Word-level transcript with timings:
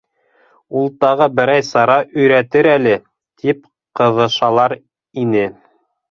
Ул 0.77 0.87
тағы 1.03 1.25
берәй 1.39 1.65
сара 1.67 1.97
өйрәтер 2.21 2.69
әле,— 2.71 2.93
тип 3.43 3.59
ҡыҙышалар 3.99 4.75
ине. 5.25 5.45